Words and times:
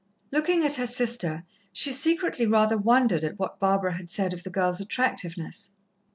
Looking 0.31 0.63
at 0.65 0.73
her 0.77 0.87
sister, 0.87 1.43
she 1.71 1.91
secretly 1.91 2.47
rather 2.47 2.75
wondered 2.75 3.23
at 3.23 3.37
what 3.37 3.59
Barbara 3.59 3.93
had 3.93 4.09
said 4.09 4.33
of 4.33 4.41
the 4.41 4.49
girl's 4.49 4.81
attractiveness. 4.81 5.73